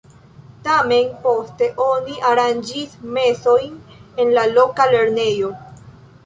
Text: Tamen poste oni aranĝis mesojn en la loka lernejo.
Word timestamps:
Tamen 0.67 1.11
poste 1.25 1.67
oni 1.87 2.15
aranĝis 2.29 2.97
mesojn 3.19 3.77
en 4.25 4.33
la 4.39 4.47
loka 4.57 4.89
lernejo. 4.97 5.55